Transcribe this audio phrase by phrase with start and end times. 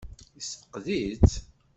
[0.35, 1.35] Yessefqed-itt?